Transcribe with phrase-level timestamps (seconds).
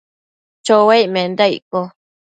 [0.65, 1.81] chouaic menda icco?